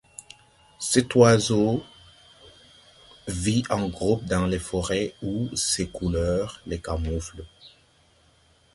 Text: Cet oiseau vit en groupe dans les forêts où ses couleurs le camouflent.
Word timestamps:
Cet 0.79 1.13
oiseau 1.13 1.83
vit 3.27 3.61
en 3.69 3.87
groupe 3.87 4.25
dans 4.25 4.47
les 4.47 4.57
forêts 4.57 5.13
où 5.21 5.55
ses 5.55 5.87
couleurs 5.91 6.59
le 6.65 6.77
camouflent. 6.77 7.45